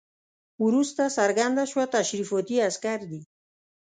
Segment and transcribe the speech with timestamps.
[0.65, 3.21] وروسته څرګنده شوه تشریفاتي عسکر دي.